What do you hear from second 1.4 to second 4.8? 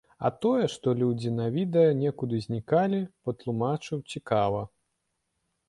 відэа некуды знікалі, патлумачыў цікава.